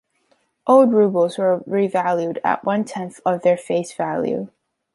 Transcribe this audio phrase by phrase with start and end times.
[0.65, 4.47] Old rubles were revalued at one tenth of their face value.